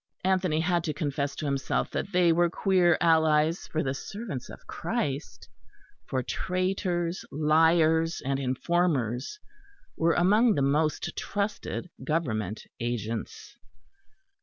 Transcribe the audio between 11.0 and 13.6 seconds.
trusted Government agents.